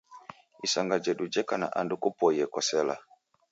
[0.65, 2.95] Isanga jedu jeka na andu kupoiye kosela